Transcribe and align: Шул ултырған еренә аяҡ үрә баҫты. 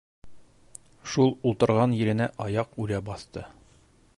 Шул 1.15 1.29
ултырған 1.49 1.95
еренә 1.99 2.31
аяҡ 2.47 2.73
үрә 2.87 3.01
баҫты. 3.11 3.45